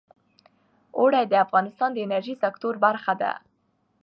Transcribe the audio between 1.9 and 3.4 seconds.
د انرژۍ سکتور برخه ده.